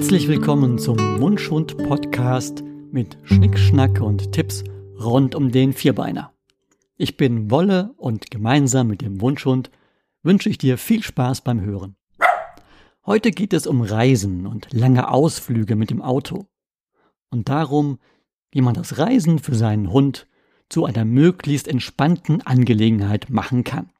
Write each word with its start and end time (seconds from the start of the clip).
Herzlich 0.00 0.28
willkommen 0.28 0.78
zum 0.78 0.96
Mundschund 1.20 1.76
Podcast 1.76 2.64
mit 2.90 3.18
Schnickschnack 3.22 4.00
und 4.00 4.32
Tipps 4.32 4.64
rund 4.98 5.34
um 5.34 5.52
den 5.52 5.74
Vierbeiner. 5.74 6.32
Ich 6.96 7.18
bin 7.18 7.50
Wolle 7.50 7.92
und 7.98 8.30
gemeinsam 8.30 8.86
mit 8.86 9.02
dem 9.02 9.20
Wunschhund 9.20 9.70
wünsche 10.22 10.48
ich 10.48 10.56
dir 10.56 10.78
viel 10.78 11.02
Spaß 11.02 11.42
beim 11.42 11.60
Hören. 11.60 11.96
Heute 13.04 13.30
geht 13.30 13.52
es 13.52 13.66
um 13.66 13.82
Reisen 13.82 14.46
und 14.46 14.72
lange 14.72 15.10
Ausflüge 15.10 15.76
mit 15.76 15.90
dem 15.90 16.00
Auto 16.00 16.46
und 17.28 17.50
darum, 17.50 17.98
wie 18.52 18.62
man 18.62 18.72
das 18.72 18.96
Reisen 18.96 19.38
für 19.38 19.54
seinen 19.54 19.92
Hund 19.92 20.28
zu 20.70 20.86
einer 20.86 21.04
möglichst 21.04 21.68
entspannten 21.68 22.40
Angelegenheit 22.40 23.28
machen 23.28 23.64
kann. 23.64 23.90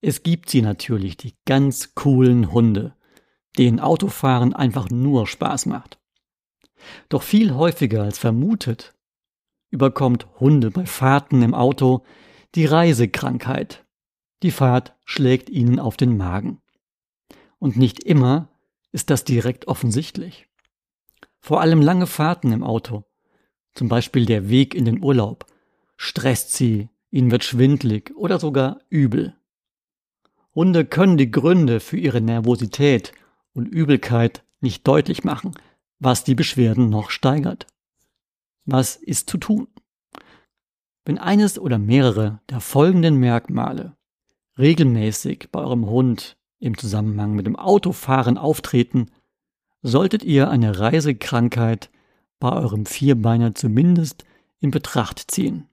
Es 0.00 0.24
gibt 0.24 0.50
sie 0.50 0.60
natürlich, 0.60 1.16
die 1.16 1.34
ganz 1.44 1.94
coolen 1.94 2.50
Hunde, 2.50 2.96
denen 3.58 3.80
Autofahren 3.80 4.54
einfach 4.54 4.90
nur 4.90 5.26
Spaß 5.26 5.66
macht. 5.66 5.98
Doch 7.08 7.22
viel 7.22 7.54
häufiger 7.54 8.02
als 8.02 8.18
vermutet 8.18 8.94
überkommt 9.70 10.26
Hunde 10.40 10.70
bei 10.70 10.84
Fahrten 10.84 11.42
im 11.42 11.54
Auto 11.54 12.04
die 12.54 12.66
Reisekrankheit. 12.66 13.86
Die 14.42 14.50
Fahrt 14.50 14.96
schlägt 15.04 15.48
ihnen 15.48 15.78
auf 15.78 15.96
den 15.96 16.16
Magen. 16.16 16.60
Und 17.58 17.76
nicht 17.76 18.02
immer 18.02 18.48
ist 18.92 19.10
das 19.10 19.24
direkt 19.24 19.68
offensichtlich. 19.68 20.48
Vor 21.40 21.60
allem 21.60 21.80
lange 21.80 22.06
Fahrten 22.06 22.52
im 22.52 22.64
Auto, 22.64 23.04
zum 23.74 23.88
Beispiel 23.88 24.26
der 24.26 24.48
Weg 24.48 24.74
in 24.74 24.84
den 24.84 25.02
Urlaub, 25.02 25.46
stresst 25.96 26.52
sie, 26.52 26.88
ihnen 27.10 27.30
wird 27.30 27.44
schwindlig 27.44 28.12
oder 28.16 28.38
sogar 28.38 28.80
übel. 28.88 29.36
Hunde 30.54 30.84
können 30.84 31.16
die 31.16 31.30
Gründe 31.30 31.80
für 31.80 31.96
ihre 31.96 32.20
Nervosität 32.20 33.12
und 33.52 33.66
Übelkeit 33.66 34.44
nicht 34.60 34.86
deutlich 34.86 35.24
machen, 35.24 35.54
was 35.98 36.24
die 36.24 36.34
Beschwerden 36.34 36.88
noch 36.88 37.10
steigert. 37.10 37.66
Was 38.64 38.96
ist 38.96 39.30
zu 39.30 39.38
tun? 39.38 39.68
Wenn 41.04 41.18
eines 41.18 41.58
oder 41.58 41.78
mehrere 41.78 42.40
der 42.50 42.60
folgenden 42.60 43.16
Merkmale 43.16 43.96
regelmäßig 44.58 45.48
bei 45.50 45.60
eurem 45.60 45.86
Hund 45.86 46.36
im 46.58 46.76
Zusammenhang 46.76 47.34
mit 47.34 47.46
dem 47.46 47.56
Autofahren 47.56 48.36
auftreten, 48.36 49.10
solltet 49.82 50.22
ihr 50.22 50.50
eine 50.50 50.78
Reisekrankheit 50.78 51.90
bei 52.38 52.52
eurem 52.52 52.86
Vierbeiner 52.86 53.54
zumindest 53.54 54.24
in 54.60 54.70
Betracht 54.70 55.30
ziehen. 55.30 55.68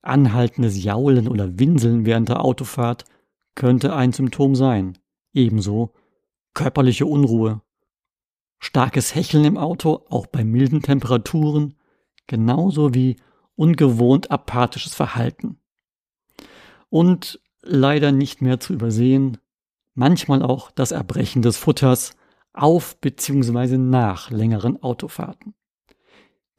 Anhaltendes 0.00 0.82
Jaulen 0.82 1.28
oder 1.28 1.58
Winseln 1.58 2.06
während 2.06 2.30
der 2.30 2.42
Autofahrt 2.42 3.04
könnte 3.54 3.94
ein 3.94 4.12
Symptom 4.12 4.54
sein, 4.54 4.96
ebenso 5.34 5.92
körperliche 6.58 7.06
Unruhe, 7.06 7.62
starkes 8.58 9.14
Hecheln 9.14 9.44
im 9.44 9.56
Auto, 9.56 10.04
auch 10.10 10.26
bei 10.26 10.42
milden 10.42 10.82
Temperaturen, 10.82 11.74
genauso 12.26 12.94
wie 12.94 13.14
ungewohnt 13.54 14.32
apathisches 14.32 14.92
Verhalten. 14.92 15.60
Und 16.88 17.40
leider 17.62 18.10
nicht 18.10 18.42
mehr 18.42 18.58
zu 18.58 18.72
übersehen, 18.72 19.38
manchmal 19.94 20.42
auch 20.42 20.72
das 20.72 20.90
Erbrechen 20.90 21.42
des 21.42 21.56
Futters 21.56 22.16
auf 22.52 23.00
bzw. 23.00 23.78
nach 23.78 24.32
längeren 24.32 24.82
Autofahrten. 24.82 25.54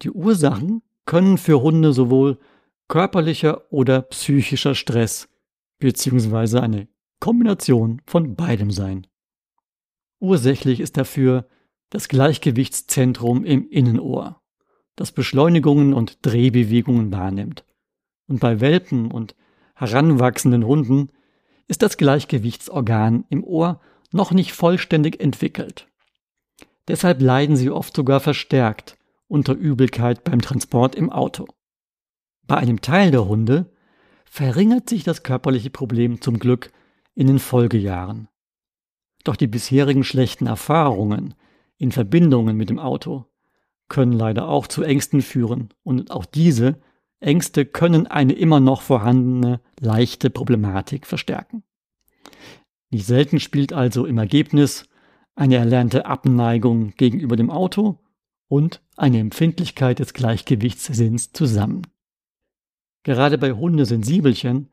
Die 0.02 0.11
Ursachen 0.11 0.81
können 1.03 1.38
für 1.38 1.61
Hunde 1.61 1.92
sowohl 1.92 2.39
körperlicher 2.88 3.70
oder 3.70 4.03
psychischer 4.03 4.75
Stress 4.75 5.27
bzw. 5.80 6.59
eine 6.59 6.88
Kombination 7.20 8.02
von 8.05 8.38
beidem 8.38 8.72
sein. 8.72 9.08
Ursächlich 10.19 10.80
ist 10.80 10.97
dafür 10.97 11.47
das 11.89 12.07
Gleichgewichtszentrum 12.07 13.43
im 13.45 13.69
Innenohr, 13.69 14.41
das 14.95 15.11
Beschleunigungen 15.11 15.93
und 15.93 16.25
Drehbewegungen 16.25 17.11
wahrnimmt. 17.11 17.65
Und 18.27 18.39
bei 18.39 18.59
Welpen 18.59 19.11
und 19.11 19.35
heranwachsenden 19.75 20.65
Hunden 20.65 21.09
ist 21.67 21.81
das 21.81 21.97
Gleichgewichtsorgan 21.97 23.25
im 23.30 23.43
Ohr 23.43 23.80
noch 24.11 24.31
nicht 24.31 24.53
vollständig 24.53 25.19
entwickelt. 25.19 25.87
Deshalb 26.87 27.21
leiden 27.21 27.55
sie 27.55 27.69
oft 27.69 27.95
sogar 27.95 28.19
verstärkt 28.19 28.97
unter 29.27 29.53
Übelkeit 29.53 30.23
beim 30.23 30.41
Transport 30.41 30.95
im 30.95 31.11
Auto. 31.11 31.47
Bei 32.47 32.57
einem 32.57 32.81
Teil 32.81 33.11
der 33.11 33.27
Hunde 33.27 33.71
verringert 34.25 34.89
sich 34.89 35.03
das 35.03 35.23
körperliche 35.23 35.69
Problem 35.69 36.19
zum 36.19 36.39
Glück 36.39 36.71
in 37.13 37.27
den 37.27 37.39
Folgejahren. 37.39 38.27
Doch 39.23 39.35
die 39.35 39.47
bisherigen 39.47 40.03
schlechten 40.03 40.47
Erfahrungen 40.47 41.33
in 41.77 41.91
Verbindungen 41.91 42.55
mit 42.57 42.69
dem 42.69 42.80
Auto 42.80 43.25
können 43.87 44.13
leider 44.13 44.47
auch 44.47 44.67
zu 44.67 44.83
Ängsten 44.83 45.21
führen 45.21 45.69
und 45.83 46.11
auch 46.11 46.25
diese 46.25 46.80
Ängste 47.19 47.65
können 47.65 48.07
eine 48.07 48.33
immer 48.33 48.59
noch 48.59 48.81
vorhandene 48.81 49.61
leichte 49.80 50.30
Problematik 50.30 51.05
verstärken. 51.05 51.63
Nicht 52.91 53.05
selten 53.05 53.39
spielt 53.39 53.73
also 53.73 54.05
im 54.05 54.17
Ergebnis 54.17 54.85
eine 55.36 55.55
erlernte 55.55 56.05
Abneigung 56.05 56.93
gegenüber 56.95 57.36
dem 57.36 57.49
Auto 57.49 57.99
und 58.47 58.81
eine 58.97 59.19
Empfindlichkeit 59.19 59.99
des 59.99 60.13
Gleichgewichtssinns 60.13 61.31
zusammen. 61.33 61.83
Gerade 63.03 63.37
bei 63.37 63.51
Hundesensibelchen 63.53 64.69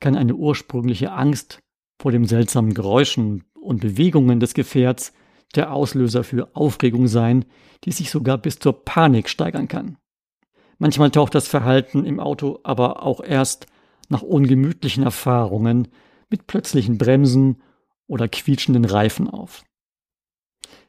kann 0.00 0.16
eine 0.16 0.34
ursprüngliche 0.34 1.12
Angst 1.12 1.62
vor 2.00 2.10
dem 2.10 2.26
seltsamen 2.26 2.74
Geräuschen 2.74 3.44
und 3.62 3.80
Bewegungen 3.80 4.40
des 4.40 4.54
Gefährts 4.54 5.12
der 5.54 5.72
Auslöser 5.72 6.24
für 6.24 6.54
Aufregung 6.54 7.08
sein, 7.08 7.44
die 7.84 7.92
sich 7.92 8.10
sogar 8.10 8.38
bis 8.38 8.58
zur 8.58 8.84
Panik 8.84 9.28
steigern 9.28 9.68
kann. 9.68 9.96
Manchmal 10.78 11.10
taucht 11.10 11.34
das 11.34 11.48
Verhalten 11.48 12.04
im 12.04 12.20
Auto 12.20 12.60
aber 12.64 13.02
auch 13.02 13.22
erst 13.22 13.66
nach 14.08 14.22
ungemütlichen 14.22 15.04
Erfahrungen 15.04 15.88
mit 16.28 16.46
plötzlichen 16.46 16.98
Bremsen 16.98 17.62
oder 18.06 18.28
quietschenden 18.28 18.84
Reifen 18.84 19.28
auf. 19.28 19.64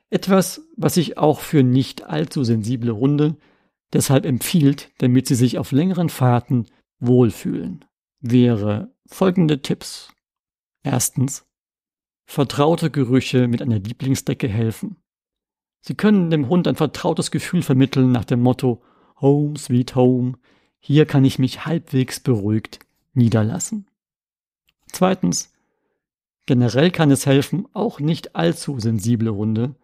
Etwas, 0.09 0.61
was 0.77 0.95
sich 0.95 1.17
auch 1.17 1.39
für 1.39 1.63
nicht 1.63 2.03
allzu 2.03 2.43
sensible 2.43 2.95
Hunde 2.95 3.37
deshalb 3.93 4.25
empfiehlt, 4.25 4.91
damit 4.97 5.27
sie 5.27 5.35
sich 5.35 5.57
auf 5.57 5.71
längeren 5.71 6.09
Fahrten 6.09 6.65
wohlfühlen, 6.99 7.85
wäre 8.19 8.93
folgende 9.07 9.61
Tipps. 9.61 10.09
Erstens, 10.83 11.45
Vertraute 12.25 12.89
Gerüche 12.89 13.47
mit 13.47 13.61
einer 13.61 13.79
Lieblingsdecke 13.79 14.47
helfen. 14.47 14.97
Sie 15.81 15.95
können 15.95 16.29
dem 16.29 16.49
Hund 16.49 16.67
ein 16.67 16.75
vertrautes 16.75 17.29
Gefühl 17.29 17.61
vermitteln 17.61 18.11
nach 18.11 18.25
dem 18.25 18.41
Motto 18.41 18.81
Home 19.19 19.57
sweet 19.57 19.95
home, 19.95 20.37
hier 20.79 21.05
kann 21.05 21.23
ich 21.23 21.39
mich 21.39 21.65
halbwegs 21.65 22.19
beruhigt 22.19 22.79
niederlassen. 23.13 23.87
Zweitens, 24.91 25.53
generell 26.45 26.91
kann 26.91 27.09
es 27.11 27.25
helfen, 27.25 27.67
auch 27.73 27.99
nicht 27.99 28.35
allzu 28.35 28.79
sensible 28.79 29.33
Hunde 29.33 29.75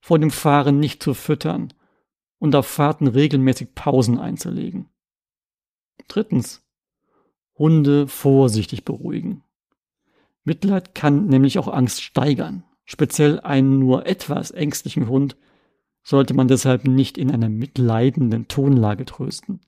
vor 0.00 0.20
dem 0.20 0.30
Fahren 0.30 0.78
nicht 0.78 1.02
zu 1.02 1.14
füttern 1.14 1.74
und 2.38 2.54
auf 2.54 2.68
Fahrten 2.68 3.08
regelmäßig 3.08 3.74
Pausen 3.74 4.20
einzulegen. 4.20 4.88
Drittens, 6.06 6.64
Hunde 7.58 8.06
vorsichtig 8.06 8.84
beruhigen. 8.84 9.42
Mitleid 10.46 10.94
kann 10.94 11.26
nämlich 11.26 11.58
auch 11.58 11.66
Angst 11.68 12.02
steigern. 12.02 12.62
Speziell 12.84 13.40
einen 13.40 13.80
nur 13.80 14.06
etwas 14.06 14.52
ängstlichen 14.52 15.08
Hund 15.08 15.36
sollte 16.04 16.34
man 16.34 16.46
deshalb 16.46 16.86
nicht 16.86 17.18
in 17.18 17.32
einer 17.32 17.48
mitleidenden 17.48 18.46
Tonlage 18.46 19.04
trösten. 19.04 19.60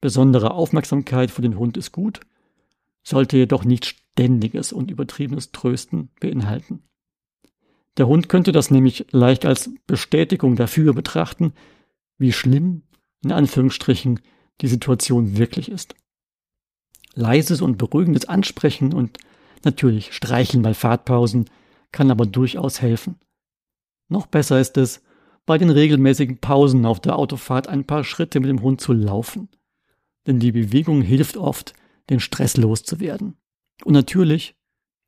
Besondere 0.00 0.52
Aufmerksamkeit 0.52 1.30
für 1.30 1.42
den 1.42 1.58
Hund 1.58 1.76
ist 1.76 1.92
gut, 1.92 2.20
sollte 3.02 3.36
jedoch 3.36 3.64
nicht 3.64 3.84
ständiges 3.84 4.72
und 4.72 4.90
übertriebenes 4.90 5.52
Trösten 5.52 6.08
beinhalten. 6.20 6.82
Der 7.98 8.06
Hund 8.06 8.30
könnte 8.30 8.52
das 8.52 8.70
nämlich 8.70 9.06
leicht 9.10 9.44
als 9.44 9.70
Bestätigung 9.86 10.56
dafür 10.56 10.94
betrachten, 10.94 11.52
wie 12.16 12.32
schlimm, 12.32 12.82
in 13.22 13.32
Anführungsstrichen, 13.32 14.20
die 14.62 14.68
Situation 14.68 15.36
wirklich 15.36 15.70
ist. 15.70 15.94
Leises 17.12 17.60
und 17.60 17.76
beruhigendes 17.76 18.24
Ansprechen 18.24 18.94
und 18.94 19.18
Natürlich, 19.66 20.12
streicheln 20.12 20.62
bei 20.62 20.74
Fahrtpausen 20.74 21.50
kann 21.90 22.12
aber 22.12 22.24
durchaus 22.24 22.80
helfen. 22.80 23.16
Noch 24.08 24.26
besser 24.26 24.60
ist 24.60 24.76
es, 24.76 25.02
bei 25.44 25.58
den 25.58 25.70
regelmäßigen 25.70 26.38
Pausen 26.38 26.86
auf 26.86 27.00
der 27.00 27.16
Autofahrt 27.16 27.66
ein 27.66 27.84
paar 27.84 28.04
Schritte 28.04 28.38
mit 28.38 28.48
dem 28.48 28.62
Hund 28.62 28.80
zu 28.80 28.92
laufen. 28.92 29.48
Denn 30.24 30.38
die 30.38 30.52
Bewegung 30.52 31.02
hilft 31.02 31.36
oft, 31.36 31.74
den 32.10 32.20
Stress 32.20 32.56
loszuwerden. 32.56 33.38
Und 33.84 33.92
natürlich 33.92 34.54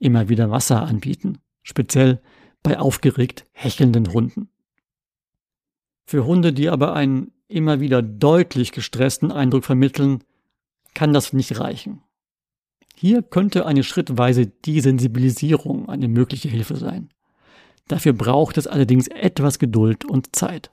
immer 0.00 0.28
wieder 0.28 0.50
Wasser 0.50 0.82
anbieten, 0.82 1.38
speziell 1.62 2.20
bei 2.64 2.80
aufgeregt 2.80 3.46
hechelnden 3.52 4.12
Hunden. 4.12 4.48
Für 6.04 6.26
Hunde, 6.26 6.52
die 6.52 6.68
aber 6.68 6.94
einen 6.94 7.30
immer 7.46 7.78
wieder 7.78 8.02
deutlich 8.02 8.72
gestressten 8.72 9.30
Eindruck 9.30 9.64
vermitteln, 9.64 10.24
kann 10.94 11.12
das 11.12 11.32
nicht 11.32 11.60
reichen. 11.60 12.02
Hier 13.00 13.22
könnte 13.22 13.64
eine 13.64 13.84
schrittweise 13.84 14.48
Desensibilisierung 14.48 15.88
eine 15.88 16.08
mögliche 16.08 16.48
Hilfe 16.48 16.74
sein. 16.74 17.10
Dafür 17.86 18.12
braucht 18.12 18.58
es 18.58 18.66
allerdings 18.66 19.06
etwas 19.06 19.60
Geduld 19.60 20.04
und 20.04 20.34
Zeit. 20.34 20.72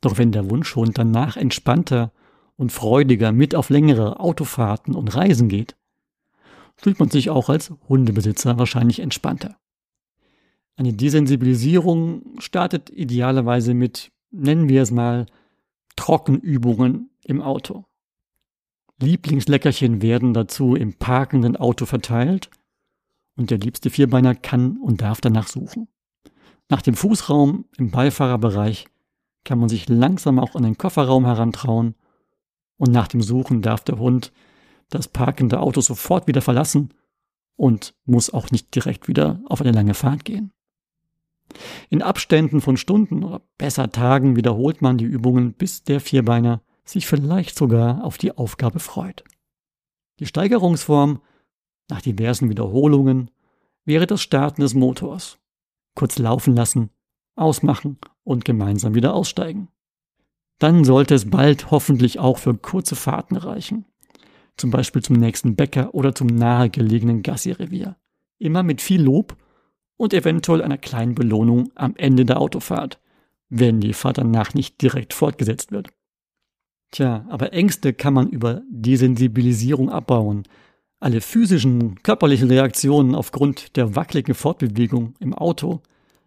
Doch 0.00 0.18
wenn 0.18 0.32
der 0.32 0.50
Wunschhund 0.50 0.98
danach 0.98 1.36
entspannter 1.36 2.10
und 2.56 2.72
freudiger 2.72 3.30
mit 3.30 3.54
auf 3.54 3.70
längere 3.70 4.18
Autofahrten 4.18 4.96
und 4.96 5.14
Reisen 5.14 5.48
geht, 5.48 5.76
fühlt 6.74 6.98
man 6.98 7.10
sich 7.10 7.30
auch 7.30 7.48
als 7.48 7.72
Hundebesitzer 7.88 8.58
wahrscheinlich 8.58 8.98
entspannter. 8.98 9.56
Eine 10.74 10.94
Desensibilisierung 10.94 12.40
startet 12.40 12.90
idealerweise 12.90 13.72
mit, 13.72 14.10
nennen 14.32 14.68
wir 14.68 14.82
es 14.82 14.90
mal, 14.90 15.26
Trockenübungen 15.94 17.10
im 17.22 17.40
Auto. 17.40 17.84
Lieblingsleckerchen 19.00 20.00
werden 20.00 20.32
dazu 20.32 20.74
im 20.74 20.94
parkenden 20.94 21.56
Auto 21.56 21.84
verteilt 21.84 22.50
und 23.36 23.50
der 23.50 23.58
liebste 23.58 23.90
Vierbeiner 23.90 24.34
kann 24.34 24.78
und 24.78 25.02
darf 25.02 25.20
danach 25.20 25.48
suchen. 25.48 25.88
Nach 26.68 26.82
dem 26.82 26.94
Fußraum 26.94 27.66
im 27.76 27.90
Beifahrerbereich 27.90 28.86
kann 29.44 29.58
man 29.58 29.68
sich 29.68 29.88
langsam 29.88 30.38
auch 30.38 30.54
an 30.54 30.62
den 30.62 30.78
Kofferraum 30.78 31.26
herantrauen 31.26 31.94
und 32.78 32.90
nach 32.90 33.08
dem 33.08 33.22
Suchen 33.22 33.62
darf 33.62 33.84
der 33.84 33.98
Hund 33.98 34.32
das 34.88 35.08
parkende 35.08 35.60
Auto 35.60 35.80
sofort 35.80 36.26
wieder 36.26 36.42
verlassen 36.42 36.94
und 37.56 37.94
muss 38.04 38.32
auch 38.32 38.50
nicht 38.50 38.74
direkt 38.74 39.08
wieder 39.08 39.40
auf 39.46 39.60
eine 39.60 39.72
lange 39.72 39.94
Fahrt 39.94 40.24
gehen. 40.24 40.52
In 41.90 42.02
Abständen 42.02 42.60
von 42.60 42.76
Stunden 42.76 43.22
oder 43.22 43.42
besser 43.58 43.90
Tagen 43.90 44.36
wiederholt 44.36 44.82
man 44.82 44.98
die 44.98 45.04
Übungen, 45.04 45.52
bis 45.54 45.84
der 45.84 46.00
Vierbeiner 46.00 46.60
sich 46.88 47.06
vielleicht 47.06 47.56
sogar 47.56 48.04
auf 48.04 48.18
die 48.18 48.36
Aufgabe 48.36 48.80
freut. 48.80 49.24
Die 50.20 50.26
Steigerungsform 50.26 51.20
nach 51.88 52.00
diversen 52.00 52.48
Wiederholungen 52.48 53.30
wäre 53.84 54.06
das 54.06 54.22
Starten 54.22 54.62
des 54.62 54.74
Motors 54.74 55.38
kurz 55.96 56.18
laufen 56.18 56.54
lassen, 56.54 56.90
ausmachen 57.34 57.98
und 58.22 58.44
gemeinsam 58.44 58.94
wieder 58.94 59.14
aussteigen. 59.14 59.68
Dann 60.58 60.84
sollte 60.84 61.14
es 61.14 61.28
bald 61.28 61.72
hoffentlich 61.72 62.20
auch 62.20 62.38
für 62.38 62.54
kurze 62.54 62.94
Fahrten 62.94 63.36
reichen. 63.36 63.84
Zum 64.56 64.70
Beispiel 64.70 65.02
zum 65.02 65.16
nächsten 65.16 65.56
Bäcker 65.56 65.94
oder 65.94 66.14
zum 66.14 66.28
nahegelegenen 66.28 67.22
Gassi-Revier. 67.22 67.96
Immer 68.38 68.62
mit 68.62 68.80
viel 68.80 69.02
Lob 69.02 69.36
und 69.96 70.14
eventuell 70.14 70.62
einer 70.62 70.78
kleinen 70.78 71.14
Belohnung 71.14 71.70
am 71.74 71.94
Ende 71.96 72.24
der 72.24 72.40
Autofahrt, 72.40 73.00
wenn 73.48 73.80
die 73.80 73.92
Fahrt 73.92 74.18
danach 74.18 74.54
nicht 74.54 74.80
direkt 74.80 75.12
fortgesetzt 75.12 75.72
wird. 75.72 75.88
Tja, 76.90 77.26
aber 77.28 77.52
Ängste 77.52 77.92
kann 77.92 78.14
man 78.14 78.30
über 78.30 78.62
Desensibilisierung 78.70 79.90
abbauen, 79.90 80.44
alle 80.98 81.20
physischen, 81.20 82.02
körperlichen 82.02 82.48
Reaktionen 82.48 83.14
aufgrund 83.14 83.76
der 83.76 83.94
wackeligen 83.94 84.34
Fortbewegung 84.34 85.14
im 85.20 85.34
Auto 85.34 85.82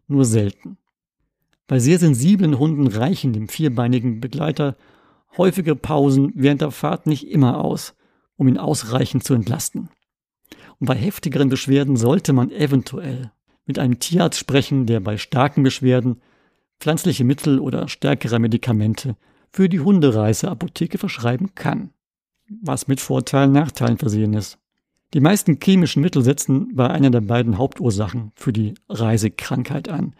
nur 0.07 0.25
selten. 0.25 0.77
Bei 1.67 1.79
sehr 1.79 1.99
sensiblen 1.99 2.57
Hunden 2.59 2.87
reichen 2.87 3.33
dem 3.33 3.47
vierbeinigen 3.47 4.21
Begleiter 4.21 4.75
häufige 5.37 5.75
Pausen 5.75 6.31
während 6.35 6.61
der 6.61 6.71
Fahrt 6.71 7.07
nicht 7.07 7.27
immer 7.27 7.63
aus, 7.63 7.95
um 8.35 8.47
ihn 8.47 8.57
ausreichend 8.57 9.23
zu 9.23 9.33
entlasten. 9.33 9.89
Und 10.79 10.87
bei 10.87 10.95
heftigeren 10.95 11.49
Beschwerden 11.49 11.97
sollte 11.97 12.33
man 12.33 12.51
eventuell 12.51 13.31
mit 13.65 13.77
einem 13.77 13.99
Tierarzt 13.99 14.39
sprechen, 14.39 14.85
der 14.85 14.99
bei 14.99 15.17
starken 15.17 15.61
Beschwerden 15.61 16.21
pflanzliche 16.79 17.23
Mittel 17.23 17.59
oder 17.59 17.87
stärkere 17.87 18.39
Medikamente 18.39 19.15
für 19.51 19.69
die 19.69 19.79
Hundereiseapotheke 19.79 20.97
verschreiben 20.97 21.55
kann 21.55 21.91
was 22.61 22.87
mit 22.87 22.99
Vorteilen, 22.99 23.51
Nachteilen 23.51 23.97
versehen 23.97 24.33
ist. 24.33 24.57
Die 25.13 25.21
meisten 25.21 25.59
chemischen 25.61 26.01
Mittel 26.01 26.23
setzen 26.23 26.75
bei 26.75 26.87
einer 26.89 27.09
der 27.09 27.21
beiden 27.21 27.57
Hauptursachen 27.57 28.31
für 28.35 28.53
die 28.53 28.75
Reisekrankheit 28.89 29.89
an. 29.89 30.15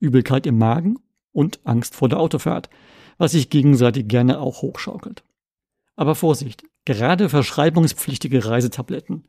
Übelkeit 0.00 0.46
im 0.46 0.58
Magen 0.58 0.98
und 1.32 1.60
Angst 1.64 1.94
vor 1.94 2.08
der 2.08 2.20
Autofahrt, 2.20 2.68
was 3.16 3.32
sich 3.32 3.48
gegenseitig 3.48 4.06
gerne 4.08 4.40
auch 4.40 4.60
hochschaukelt. 4.60 5.24
Aber 5.96 6.14
Vorsicht, 6.14 6.64
gerade 6.84 7.28
verschreibungspflichtige 7.28 8.44
Reisetabletten 8.44 9.24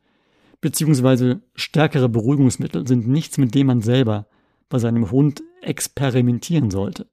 bzw. 0.60 1.36
stärkere 1.54 2.08
Beruhigungsmittel 2.08 2.86
sind 2.86 3.08
nichts, 3.08 3.38
mit 3.38 3.54
dem 3.54 3.68
man 3.68 3.80
selber 3.80 4.26
bei 4.68 4.78
seinem 4.78 5.10
Hund 5.10 5.42
experimentieren 5.62 6.70
sollte. 6.70 7.06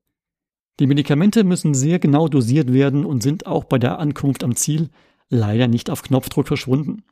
Die 0.79 0.87
Medikamente 0.87 1.43
müssen 1.43 1.73
sehr 1.73 1.99
genau 1.99 2.27
dosiert 2.27 2.73
werden 2.73 3.05
und 3.05 3.21
sind 3.21 3.45
auch 3.45 3.63
bei 3.63 3.77
der 3.77 3.99
Ankunft 3.99 4.43
am 4.43 4.55
Ziel 4.55 4.89
leider 5.29 5.67
nicht 5.67 5.89
auf 5.89 6.01
Knopfdruck 6.01 6.47
verschwunden. 6.47 7.03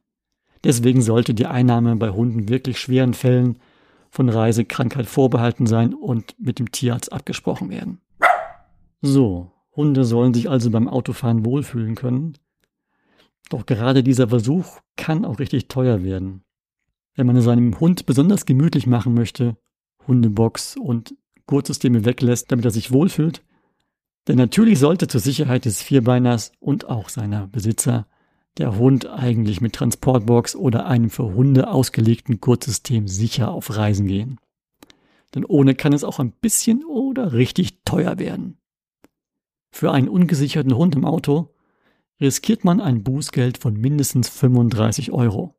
Deswegen 0.63 1.02
sollte 1.02 1.34
die 1.34 1.46
Einnahme 1.46 1.96
bei 1.96 2.10
Hunden 2.10 2.50
wirklich 2.50 2.80
schweren 2.80 3.13
Fällen 3.13 3.60
von 4.10 4.30
Reisekrankheit 4.30 5.06
vorbehalten 5.06 5.66
sein 5.66 5.94
und 5.94 6.36
mit 6.40 6.60
dem 6.60 6.72
Tierarzt 6.72 7.12
abgesprochen 7.12 7.69
werden. 7.69 8.02
So, 9.02 9.52
Hunde 9.75 10.06
sollen 10.06 10.34
sich 10.34 10.50
also 10.50 10.69
beim 10.69 10.88
Autofahren 10.88 11.46
wohlfühlen 11.46 11.96
können. 11.96 12.38
Doch 13.50 13.66
gerade 13.66 14.04
dieser 14.04 14.28
Versuch 14.28 14.80
kann 14.98 15.25
auch 15.25 15.40
richtig 15.40 15.68
teuer 15.68 16.04
werden. 16.04 16.44
Wenn 17.16 17.28
man 17.28 17.42
seinem 17.42 17.80
Hund 17.80 18.06
besonders 18.06 18.46
gemütlich 18.46 18.88
machen 18.88 19.13
möchte, 19.13 19.58
Hundebox 20.08 20.78
und 20.78 21.16
Gurtsysteme 21.48 22.06
weglässt, 22.06 22.52
damit 22.52 22.66
er 22.66 22.72
sich 22.72 22.92
wohlfühlt, 22.92 23.44
denn 24.28 24.38
natürlich 24.38 24.80
sollte 24.80 25.08
zur 25.08 25.22
Sicherheit 25.22 25.66
des 25.66 25.82
Vierbeiners 25.82 26.52
und 26.60 26.88
auch 26.88 27.10
seiner 27.10 27.48
Besitzer 27.48 28.08
der 28.58 28.78
Hund 28.78 29.08
eigentlich 29.08 29.62
mit 29.62 29.74
Transportbox 29.74 30.56
oder 30.56 30.86
einem 30.86 31.10
für 31.10 31.34
Hunde 31.34 31.70
ausgelegten 31.70 32.42
Gurtsystem 32.42 33.08
sicher 33.08 33.52
auf 33.52 33.76
Reisen 33.76 34.08
gehen. 34.08 34.40
Denn 35.34 35.46
ohne 35.46 35.76
kann 35.76 35.94
es 35.94 36.04
auch 36.04 36.20
ein 36.20 36.32
bisschen 36.32 36.84
oder 36.84 37.34
richtig 37.34 37.84
teuer 37.86 38.20
werden. 38.20 38.58
Für 39.72 39.92
einen 39.92 40.10
ungesicherten 40.10 40.76
Hund 40.76 40.96
im 40.96 41.06
Auto 41.06 41.56
riskiert 42.20 42.66
man 42.66 42.82
ein 42.82 43.04
Bußgeld 43.04 43.58
von 43.58 43.74
mindestens 43.74 44.28
35 44.30 45.12
Euro. 45.12 45.56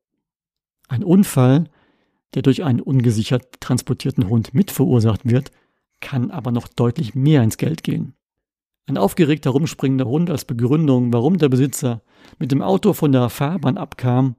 Ein 0.89 1.03
Unfall, 1.03 1.71
der 2.35 2.43
durch 2.43 2.63
einen 2.63 2.81
ungesichert 2.81 3.61
transportierten 3.61 4.29
Hund 4.29 4.53
mit 4.53 4.71
verursacht 4.71 5.25
wird, 5.25 5.51
kann 6.01 6.31
aber 6.31 6.53
noch 6.53 6.69
deutlich 6.69 7.15
mehr 7.15 7.43
ins 7.43 7.57
Geld 7.57 7.83
gehen. 7.83 8.15
Ein 8.87 8.99
aufgeregt 8.99 9.45
herumspringender 9.45 10.07
Hund 10.07 10.29
als 10.31 10.45
Begründung, 10.45 11.13
warum 11.13 11.39
der 11.39 11.49
Besitzer 11.49 12.03
mit 12.39 12.51
dem 12.51 12.63
Auto 12.63 12.93
von 12.93 13.13
der 13.13 13.29
Fahrbahn 13.29 13.79
abkam, 13.79 14.37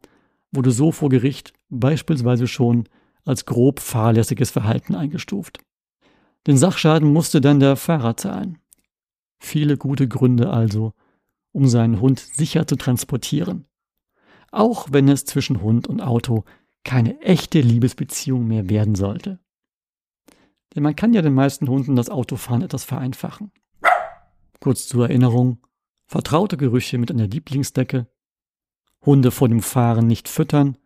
wurde 0.52 0.72
so 0.72 0.92
vor 0.92 1.10
Gericht 1.10 1.54
beispielsweise 1.70 2.48
schon 2.48 2.88
als 3.26 3.46
grob 3.46 3.80
fahrlässiges 3.80 4.52
Verhalten 4.52 4.96
eingestuft. 4.96 5.60
Den 6.46 6.58
Sachschaden 6.58 7.12
musste 7.12 7.40
dann 7.40 7.62
der 7.62 7.78
Fahrer 7.78 8.18
zahlen. 8.18 8.58
Viele 9.40 9.78
gute 9.78 10.08
Gründe 10.08 10.50
also, 10.50 10.94
um 11.54 11.68
seinen 11.68 12.02
Hund 12.02 12.20
sicher 12.20 12.68
zu 12.68 12.76
transportieren. 12.76 13.66
Auch 14.52 14.88
wenn 14.92 15.08
es 15.08 15.26
zwischen 15.26 15.62
Hund 15.62 15.88
und 15.88 16.02
Auto 16.02 16.44
keine 16.84 17.20
echte 17.22 17.62
Liebesbeziehung 17.62 18.46
mehr 18.46 18.70
werden 18.70 18.96
sollte. 18.96 19.40
Denn 20.76 20.84
man 20.84 20.96
kann 20.96 21.14
ja 21.14 21.22
den 21.22 21.34
meisten 21.34 21.68
Hunden 21.70 21.96
das 21.96 22.10
Autofahren 22.10 22.62
etwas 22.62 22.84
vereinfachen. 22.84 23.52
Kurz 24.64 24.88
zur 24.88 25.10
Erinnerung, 25.10 25.58
vertraute 26.06 26.56
Gerüche 26.56 26.98
mit 26.98 27.12
einer 27.12 27.28
Lieblingsdecke, 27.28 28.08
Hunde 29.06 29.30
vor 29.30 29.50
dem 29.50 29.62
Fahren 29.62 30.08
nicht 30.08 30.30
füttern 30.30 30.78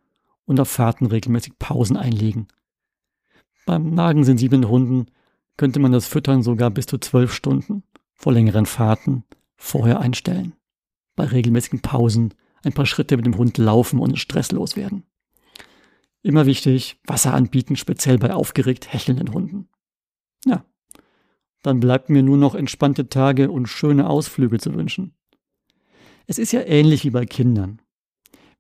und 0.45 0.59
auf 0.59 0.67
Fahrten 0.67 1.05
regelmäßig 1.05 1.59
Pausen 1.59 1.95
einlegen. 1.95 2.47
Beim 3.67 3.93
magensensiblen 3.93 4.67
Hunden 4.67 5.11
könnte 5.57 5.79
man 5.79 5.91
das 5.91 6.07
Füttern 6.07 6.41
sogar 6.41 6.71
bis 6.71 6.87
zu 6.87 6.97
zwölf 6.97 7.31
Stunden 7.31 7.83
vor 8.15 8.33
längeren 8.33 8.65
Fahrten 8.65 9.25
vorher 9.57 9.99
einstellen. 9.99 10.55
Bei 11.15 11.25
regelmäßigen 11.25 11.81
Pausen 11.81 12.33
ein 12.63 12.73
paar 12.73 12.87
Schritte 12.87 13.15
mit 13.15 13.27
dem 13.27 13.37
Hund 13.37 13.59
laufen 13.59 13.99
und 13.99 14.17
stresslos 14.17 14.75
werden. 14.75 15.03
Immer 16.23 16.47
wichtig, 16.47 16.99
Wasser 17.05 17.35
anbieten, 17.35 17.75
speziell 17.75 18.17
bei 18.17 18.33
aufgeregt 18.33 18.91
hechelnden 18.91 19.33
Hunden. 19.33 19.69
Ja, 20.45 20.65
dann 21.61 21.79
bleibt 21.79 22.09
mir 22.09 22.23
nur 22.23 22.37
noch 22.37 22.55
entspannte 22.55 23.09
Tage 23.09 23.51
und 23.51 23.67
schöne 23.67 24.09
Ausflüge 24.09 24.59
zu 24.59 24.73
wünschen. 24.73 25.13
Es 26.25 26.37
ist 26.37 26.51
ja 26.51 26.61
ähnlich 26.61 27.03
wie 27.03 27.09
bei 27.09 27.25
Kindern. 27.25 27.81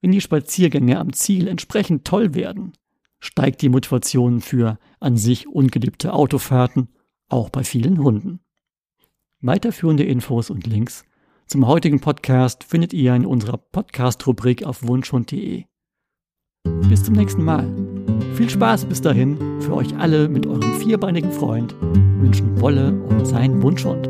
Wenn 0.01 0.11
die 0.11 0.21
Spaziergänge 0.21 0.99
am 0.99 1.13
Ziel 1.13 1.47
entsprechend 1.47 2.05
toll 2.05 2.33
werden, 2.33 2.73
steigt 3.19 3.61
die 3.61 3.69
Motivation 3.69 4.41
für 4.41 4.77
an 4.99 5.17
sich 5.17 5.47
ungeliebte 5.47 6.13
Autofahrten 6.13 6.89
auch 7.29 7.49
bei 7.49 7.63
vielen 7.63 8.01
Hunden. 8.01 8.39
Weiterführende 9.41 10.03
Infos 10.03 10.49
und 10.49 10.65
Links 10.65 11.03
zum 11.45 11.65
heutigen 11.65 11.99
Podcast 11.99 12.63
findet 12.63 12.93
ihr 12.93 13.15
in 13.15 13.25
unserer 13.25 13.57
Podcast-Rubrik 13.57 14.65
auf 14.65 14.85
wunschhund.de. 14.85 15.65
Bis 16.89 17.03
zum 17.03 17.15
nächsten 17.15 17.43
Mal. 17.43 17.65
Viel 18.35 18.49
Spaß 18.49 18.85
bis 18.85 19.01
dahin 19.01 19.37
für 19.61 19.75
euch 19.75 19.97
alle 19.97 20.29
mit 20.29 20.45
eurem 20.45 20.73
vierbeinigen 20.79 21.31
Freund 21.31 21.75
wünschen 22.19 22.59
Wolle 22.61 22.93
und 23.09 23.25
sein 23.25 23.61
Wunschhund. 23.61 24.09